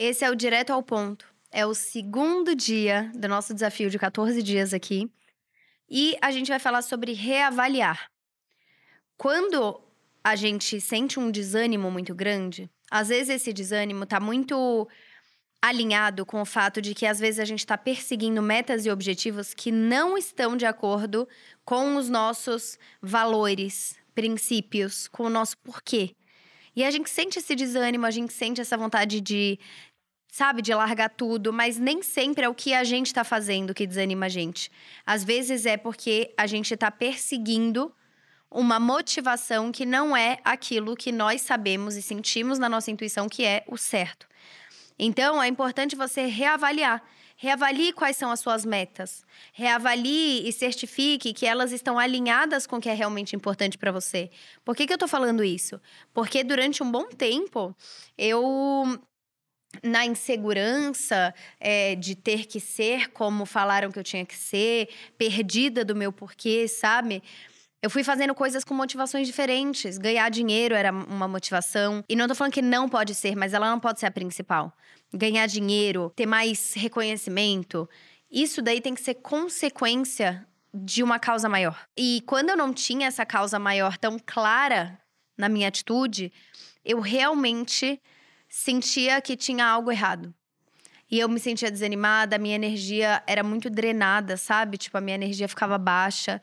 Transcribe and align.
Esse 0.00 0.24
é 0.24 0.30
o 0.30 0.36
direto 0.36 0.70
ao 0.70 0.80
ponto. 0.80 1.26
É 1.50 1.66
o 1.66 1.74
segundo 1.74 2.54
dia 2.54 3.10
do 3.16 3.26
nosso 3.26 3.52
desafio 3.52 3.90
de 3.90 3.98
14 3.98 4.40
dias 4.44 4.72
aqui. 4.72 5.10
E 5.90 6.16
a 6.22 6.30
gente 6.30 6.46
vai 6.46 6.60
falar 6.60 6.82
sobre 6.82 7.12
reavaliar. 7.14 8.08
Quando 9.16 9.80
a 10.22 10.36
gente 10.36 10.80
sente 10.80 11.18
um 11.18 11.32
desânimo 11.32 11.90
muito 11.90 12.14
grande, 12.14 12.70
às 12.88 13.08
vezes 13.08 13.28
esse 13.28 13.52
desânimo 13.52 14.06
tá 14.06 14.20
muito 14.20 14.86
alinhado 15.60 16.24
com 16.24 16.40
o 16.40 16.46
fato 16.46 16.80
de 16.80 16.94
que 16.94 17.04
às 17.04 17.18
vezes 17.18 17.40
a 17.40 17.44
gente 17.44 17.60
está 17.60 17.76
perseguindo 17.76 18.40
metas 18.40 18.86
e 18.86 18.90
objetivos 18.90 19.52
que 19.52 19.72
não 19.72 20.16
estão 20.16 20.56
de 20.56 20.64
acordo 20.64 21.28
com 21.64 21.96
os 21.96 22.08
nossos 22.08 22.78
valores, 23.02 23.98
princípios, 24.14 25.08
com 25.08 25.24
o 25.24 25.30
nosso 25.30 25.58
porquê. 25.58 26.14
E 26.78 26.84
a 26.84 26.92
gente 26.92 27.10
sente 27.10 27.40
esse 27.40 27.56
desânimo, 27.56 28.06
a 28.06 28.10
gente 28.12 28.32
sente 28.32 28.60
essa 28.60 28.76
vontade 28.76 29.20
de, 29.20 29.58
sabe, 30.30 30.62
de 30.62 30.72
largar 30.74 31.10
tudo, 31.10 31.52
mas 31.52 31.78
nem 31.78 32.02
sempre 32.02 32.44
é 32.44 32.48
o 32.48 32.54
que 32.54 32.74
a 32.74 32.84
gente 32.84 33.06
está 33.06 33.24
fazendo 33.24 33.74
que 33.74 33.86
desanima 33.86 34.26
a 34.26 34.28
gente. 34.28 34.70
Às 35.04 35.24
vezes 35.24 35.66
é 35.66 35.76
porque 35.76 36.32
a 36.36 36.46
gente 36.46 36.72
está 36.74 36.90
perseguindo 36.90 37.92
uma 38.50 38.78
motivação 38.78 39.72
que 39.72 39.84
não 39.84 40.16
é 40.16 40.38
aquilo 40.44 40.96
que 40.96 41.12
nós 41.12 41.42
sabemos 41.42 41.96
e 41.96 42.02
sentimos 42.02 42.58
na 42.58 42.68
nossa 42.68 42.90
intuição 42.90 43.28
que 43.28 43.44
é 43.44 43.64
o 43.66 43.76
certo. 43.76 44.26
Então, 44.98 45.42
é 45.42 45.46
importante 45.46 45.94
você 45.94 46.26
reavaliar. 46.26 47.02
Reavalie 47.36 47.92
quais 47.92 48.16
são 48.16 48.32
as 48.32 48.40
suas 48.40 48.64
metas. 48.64 49.24
Reavalie 49.52 50.48
e 50.48 50.52
certifique 50.52 51.32
que 51.32 51.46
elas 51.46 51.70
estão 51.70 51.96
alinhadas 51.96 52.66
com 52.66 52.76
o 52.76 52.80
que 52.80 52.88
é 52.88 52.94
realmente 52.94 53.36
importante 53.36 53.78
para 53.78 53.92
você. 53.92 54.28
Por 54.64 54.74
que, 54.74 54.86
que 54.86 54.92
eu 54.92 54.96
estou 54.96 55.08
falando 55.08 55.44
isso? 55.44 55.80
Porque 56.12 56.42
durante 56.42 56.82
um 56.82 56.90
bom 56.90 57.04
tempo, 57.04 57.76
eu 58.16 58.98
na 59.82 60.04
insegurança 60.04 61.34
é, 61.60 61.94
de 61.94 62.14
ter 62.14 62.46
que 62.46 62.58
ser 62.58 63.10
como 63.10 63.44
falaram 63.44 63.90
que 63.90 63.98
eu 63.98 64.04
tinha 64.04 64.24
que 64.24 64.36
ser, 64.36 64.88
perdida 65.16 65.84
do 65.84 65.94
meu 65.94 66.12
porquê, 66.12 66.66
sabe? 66.66 67.22
Eu 67.80 67.90
fui 67.90 68.02
fazendo 68.02 68.34
coisas 68.34 68.64
com 68.64 68.74
motivações 68.74 69.26
diferentes. 69.26 69.98
Ganhar 69.98 70.28
dinheiro 70.30 70.74
era 70.74 70.90
uma 70.90 71.28
motivação. 71.28 72.02
E 72.08 72.16
não 72.16 72.26
tô 72.26 72.34
falando 72.34 72.52
que 72.52 72.62
não 72.62 72.88
pode 72.88 73.14
ser, 73.14 73.36
mas 73.36 73.54
ela 73.54 73.70
não 73.70 73.78
pode 73.78 74.00
ser 74.00 74.06
a 74.06 74.10
principal. 74.10 74.72
Ganhar 75.14 75.46
dinheiro, 75.46 76.12
ter 76.16 76.26
mais 76.26 76.74
reconhecimento. 76.74 77.88
Isso 78.30 78.60
daí 78.60 78.80
tem 78.80 78.94
que 78.94 79.00
ser 79.00 79.14
consequência 79.14 80.44
de 80.74 81.04
uma 81.04 81.20
causa 81.20 81.48
maior. 81.48 81.86
E 81.96 82.22
quando 82.26 82.50
eu 82.50 82.56
não 82.56 82.74
tinha 82.74 83.06
essa 83.06 83.24
causa 83.24 83.60
maior 83.60 83.96
tão 83.96 84.18
clara 84.18 84.98
na 85.36 85.48
minha 85.48 85.68
atitude, 85.68 86.32
eu 86.84 86.98
realmente 86.98 88.00
sentia 88.48 89.20
que 89.20 89.36
tinha 89.36 89.66
algo 89.66 89.90
errado. 89.90 90.34
E 91.10 91.18
eu 91.18 91.28
me 91.28 91.40
sentia 91.40 91.70
desanimada, 91.70 92.36
a 92.36 92.38
minha 92.38 92.54
energia 92.54 93.22
era 93.26 93.42
muito 93.42 93.70
drenada, 93.70 94.36
sabe? 94.36 94.76
Tipo, 94.76 94.98
a 94.98 95.00
minha 95.00 95.14
energia 95.14 95.48
ficava 95.48 95.78
baixa. 95.78 96.40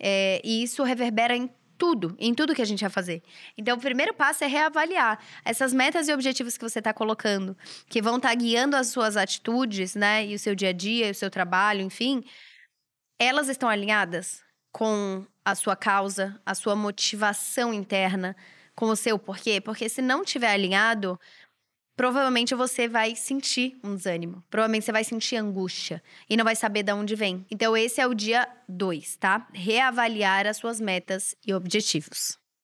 É, 0.00 0.40
e 0.42 0.62
isso 0.62 0.82
reverbera 0.82 1.36
em 1.36 1.50
tudo, 1.76 2.16
em 2.18 2.34
tudo 2.34 2.54
que 2.54 2.62
a 2.62 2.66
gente 2.66 2.80
vai 2.80 2.90
fazer. 2.90 3.22
Então, 3.56 3.76
o 3.76 3.80
primeiro 3.80 4.14
passo 4.14 4.44
é 4.44 4.46
reavaliar 4.46 5.18
essas 5.44 5.74
metas 5.74 6.08
e 6.08 6.14
objetivos 6.14 6.56
que 6.56 6.64
você 6.64 6.78
está 6.78 6.94
colocando, 6.94 7.56
que 7.88 8.00
vão 8.00 8.16
estar 8.16 8.30
tá 8.30 8.34
guiando 8.34 8.76
as 8.76 8.88
suas 8.88 9.16
atitudes, 9.16 9.94
né? 9.94 10.26
E 10.26 10.34
o 10.34 10.38
seu 10.38 10.54
dia 10.54 10.70
a 10.70 10.72
dia, 10.72 11.10
o 11.10 11.14
seu 11.14 11.30
trabalho, 11.30 11.82
enfim. 11.82 12.24
Elas 13.18 13.48
estão 13.48 13.68
alinhadas 13.68 14.42
com 14.72 15.26
a 15.44 15.54
sua 15.54 15.76
causa, 15.76 16.40
a 16.44 16.54
sua 16.54 16.74
motivação 16.74 17.72
interna, 17.72 18.34
com 18.74 18.86
o 18.86 18.96
seu 18.96 19.18
porquê? 19.18 19.60
Porque 19.60 19.88
se 19.88 20.02
não 20.02 20.24
tiver 20.24 20.50
alinhado, 20.50 21.18
provavelmente 21.96 22.54
você 22.54 22.86
vai 22.86 23.16
sentir 23.16 23.76
um 23.82 23.96
desânimo. 23.96 24.44
Provavelmente 24.50 24.84
você 24.84 24.92
vai 24.92 25.02
sentir 25.02 25.36
angústia 25.36 26.02
e 26.28 26.36
não 26.36 26.44
vai 26.44 26.54
saber 26.54 26.82
de 26.82 26.92
onde 26.92 27.14
vem. 27.14 27.44
Então, 27.50 27.76
esse 27.76 28.00
é 28.00 28.06
o 28.06 28.14
dia 28.14 28.46
2, 28.68 29.16
tá? 29.16 29.48
Reavaliar 29.52 30.46
as 30.46 30.58
suas 30.58 30.80
metas 30.80 31.34
e 31.44 31.54
objetivos. 31.54 32.38